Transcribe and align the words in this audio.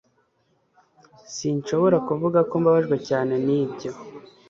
Sinshobora 1.35 1.97
kuvuga 2.07 2.39
ko 2.49 2.53
mbabajwe 2.61 2.95
cyane 3.07 3.33
nibyo 3.45 3.91